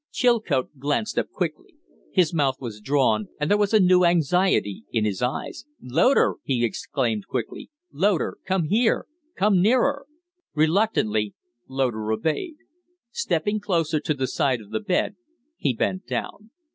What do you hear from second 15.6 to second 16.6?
bent down.